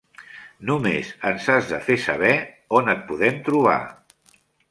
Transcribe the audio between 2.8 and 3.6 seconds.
on et podem